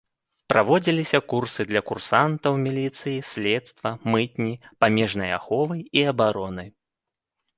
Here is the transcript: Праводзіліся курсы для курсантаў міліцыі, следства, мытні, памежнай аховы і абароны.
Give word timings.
Праводзіліся 0.51 1.19
курсы 1.33 1.61
для 1.71 1.81
курсантаў 1.89 2.53
міліцыі, 2.63 3.13
следства, 3.33 3.89
мытні, 4.15 4.53
памежнай 4.85 5.31
аховы 5.39 5.77
і 6.01 6.03
абароны. 6.13 6.65